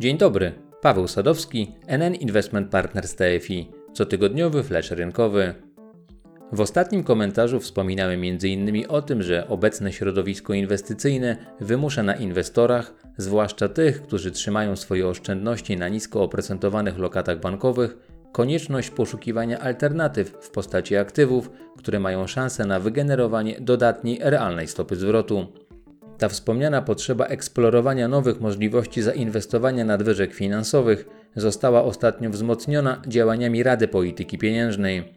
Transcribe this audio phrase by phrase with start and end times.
[0.00, 5.54] Dzień dobry, Paweł Sadowski, NN Investment Partners TFI, cotygodniowy flash rynkowy.
[6.52, 8.84] W ostatnim komentarzu wspominałem m.in.
[8.88, 15.76] o tym, że obecne środowisko inwestycyjne wymusza na inwestorach, zwłaszcza tych, którzy trzymają swoje oszczędności
[15.76, 17.96] na nisko oprocentowanych lokatach bankowych,
[18.32, 25.46] konieczność poszukiwania alternatyw w postaci aktywów, które mają szansę na wygenerowanie dodatniej realnej stopy zwrotu.
[26.20, 34.38] Ta wspomniana potrzeba eksplorowania nowych możliwości zainwestowania nadwyżek finansowych została ostatnio wzmocniona działaniami Rady Polityki
[34.38, 35.14] Pieniężnej.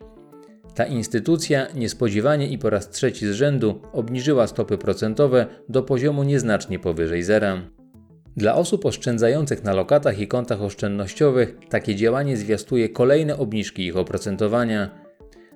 [0.76, 6.80] Ta instytucja niespodziewanie i po raz trzeci z rzędu obniżyła stopy procentowe do poziomu nieznacznie
[6.80, 7.62] powyżej zera.
[8.38, 15.03] Dla osób oszczędzających na lokatach i kontach oszczędnościowych takie działanie zwiastuje kolejne obniżki ich oprocentowania.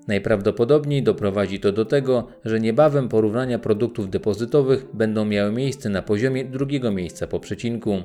[0.07, 6.45] Najprawdopodobniej doprowadzi to do tego, że niebawem porównania produktów depozytowych będą miały miejsce na poziomie
[6.45, 8.01] drugiego miejsca po przecinku.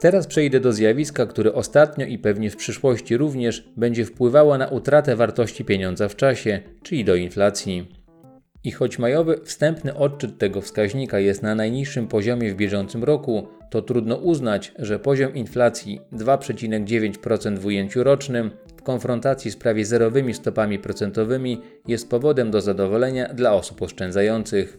[0.00, 5.16] Teraz przejdę do zjawiska, które ostatnio i pewnie w przyszłości również będzie wpływało na utratę
[5.16, 7.88] wartości pieniądza w czasie, czyli do inflacji.
[8.64, 13.82] I choć majowy wstępny odczyt tego wskaźnika jest na najniższym poziomie w bieżącym roku, to
[13.82, 18.50] trudno uznać, że poziom inflacji 2,9% w ujęciu rocznym
[18.86, 24.78] konfrontacji z prawie zerowymi stopami procentowymi jest powodem do zadowolenia dla osób oszczędzających.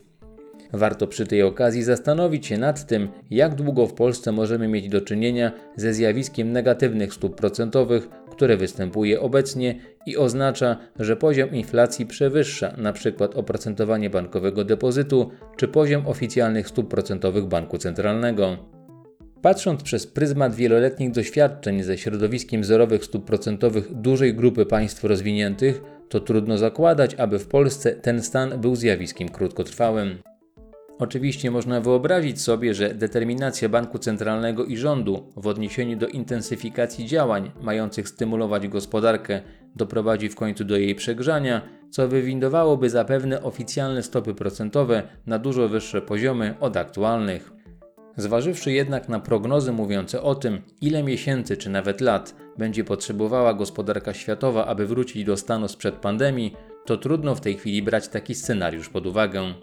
[0.73, 5.01] Warto przy tej okazji zastanowić się nad tym, jak długo w Polsce możemy mieć do
[5.01, 12.69] czynienia ze zjawiskiem negatywnych stóp procentowych, które występuje obecnie i oznacza, że poziom inflacji przewyższa
[12.69, 13.29] np.
[13.35, 18.76] oprocentowanie bankowego depozytu czy poziom oficjalnych stóp procentowych banku centralnego.
[19.47, 26.19] Patrząc przez pryzmat wieloletnich doświadczeń ze środowiskiem zerowych stóp procentowych dużej grupy państw rozwiniętych, to
[26.19, 30.17] trudno zakładać, aby w Polsce ten stan był zjawiskiem krótkotrwałym.
[30.99, 37.51] Oczywiście można wyobrazić sobie, że determinacja banku centralnego i rządu w odniesieniu do intensyfikacji działań
[37.61, 39.41] mających stymulować gospodarkę
[39.75, 46.01] doprowadzi w końcu do jej przegrzania, co wywindowałoby zapewne oficjalne stopy procentowe na dużo wyższe
[46.01, 47.56] poziomy od aktualnych.
[48.17, 54.13] Zważywszy jednak na prognozy mówiące o tym, ile miesięcy czy nawet lat będzie potrzebowała gospodarka
[54.13, 56.55] światowa, aby wrócić do stanu sprzed pandemii,
[56.85, 59.53] to trudno w tej chwili brać taki scenariusz pod uwagę.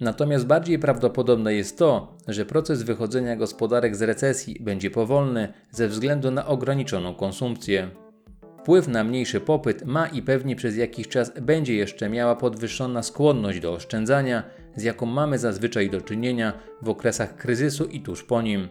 [0.00, 6.30] Natomiast bardziej prawdopodobne jest to, że proces wychodzenia gospodarek z recesji będzie powolny ze względu
[6.30, 7.90] na ograniczoną konsumpcję.
[8.62, 13.60] Wpływ na mniejszy popyt ma i pewnie przez jakiś czas będzie jeszcze miała podwyższona skłonność
[13.60, 14.42] do oszczędzania,
[14.76, 18.68] z jaką mamy zazwyczaj do czynienia w okresach kryzysu i tuż po nim.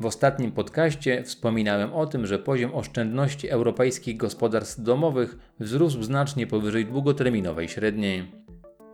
[0.00, 6.86] W ostatnim podcaście wspominałem o tym, że poziom oszczędności europejskich gospodarstw domowych wzrósł znacznie powyżej
[6.86, 8.32] długoterminowej średniej.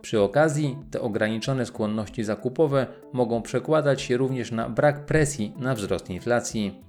[0.01, 6.09] Przy okazji te ograniczone skłonności zakupowe mogą przekładać się również na brak presji na wzrost
[6.09, 6.86] inflacji.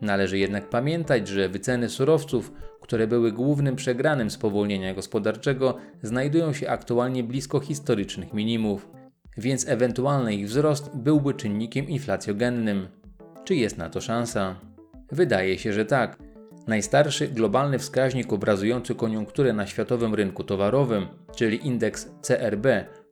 [0.00, 7.24] Należy jednak pamiętać, że wyceny surowców, które były głównym przegranym spowolnienia gospodarczego, znajdują się aktualnie
[7.24, 8.88] blisko historycznych minimów,
[9.36, 12.88] więc ewentualny ich wzrost byłby czynnikiem inflacjogennym.
[13.44, 14.56] Czy jest na to szansa?
[15.12, 16.18] Wydaje się, że tak.
[16.66, 22.66] Najstarszy globalny wskaźnik obrazujący koniunkturę na światowym rynku towarowym, czyli indeks CRB,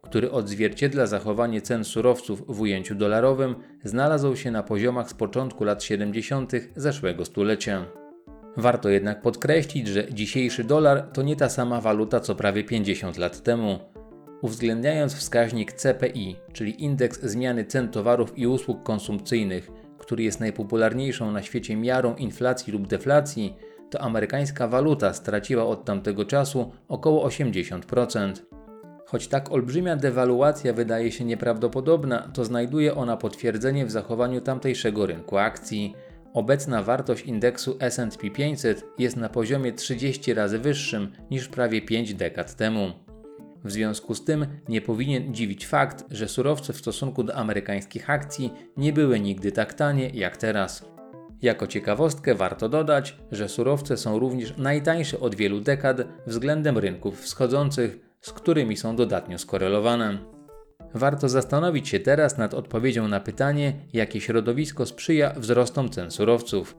[0.07, 5.83] który odzwierciedla zachowanie cen surowców w ujęciu dolarowym, znalazł się na poziomach z początku lat
[5.83, 6.53] 70.
[6.77, 7.85] zeszłego stulecia.
[8.57, 13.43] Warto jednak podkreślić, że dzisiejszy dolar to nie ta sama waluta co prawie 50 lat
[13.43, 13.79] temu.
[14.43, 21.43] Uwzględniając wskaźnik CPI, czyli indeks zmiany cen towarów i usług konsumpcyjnych, który jest najpopularniejszą na
[21.43, 23.57] świecie miarą inflacji lub deflacji,
[23.91, 28.56] to amerykańska waluta straciła od tamtego czasu około 80%.
[29.07, 35.39] Choć tak olbrzymia dewaluacja wydaje się nieprawdopodobna, to znajduje ona potwierdzenie w zachowaniu tamtejszego rynku
[35.39, 35.95] akcji.
[36.35, 42.55] Obecna wartość indeksu SP 500 jest na poziomie 30 razy wyższym niż prawie 5 dekad
[42.55, 42.93] temu.
[43.65, 48.53] W związku z tym nie powinien dziwić fakt, że surowce w stosunku do amerykańskich akcji
[48.77, 50.85] nie były nigdy tak tanie jak teraz.
[51.43, 58.06] Jako ciekawostkę warto dodać, że surowce są również najtańsze od wielu dekad względem rynków wschodzących,
[58.21, 60.19] z którymi są dodatnio skorelowane.
[60.95, 66.77] Warto zastanowić się teraz nad odpowiedzią na pytanie, jakie środowisko sprzyja wzrostom cen surowców.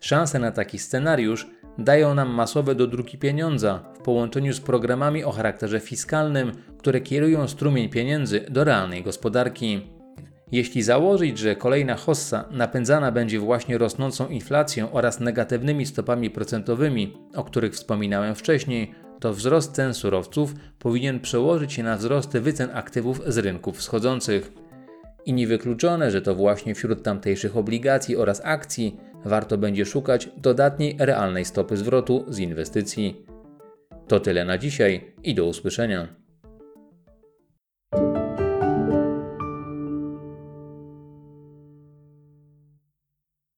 [0.00, 1.46] Szanse na taki scenariusz
[1.78, 7.88] dają nam masowe dodruki pieniądza w połączeniu z programami o charakterze fiskalnym, które kierują strumień
[7.88, 9.80] pieniędzy do realnej gospodarki.
[10.52, 17.44] Jeśli założyć, że kolejna hossa napędzana będzie właśnie rosnącą inflacją oraz negatywnymi stopami procentowymi, o
[17.44, 23.38] których wspominałem wcześniej, to wzrost cen surowców powinien przełożyć się na wzrosty wycen aktywów z
[23.38, 24.52] rynków wschodzących.
[25.26, 31.44] I niewykluczone, że to właśnie wśród tamtejszych obligacji oraz akcji warto będzie szukać dodatniej realnej
[31.44, 33.26] stopy zwrotu z inwestycji.
[34.08, 36.17] To tyle na dzisiaj i do usłyszenia.